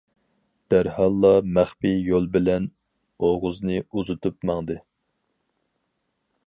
دەرھاللا 0.73 1.29
مەخپىي 1.57 1.99
يول 2.13 2.25
بىلەن 2.37 2.65
ئوغۇزنى 3.27 3.79
ئۇزىتىپ 3.83 4.43
ماڭدى. 4.51 4.81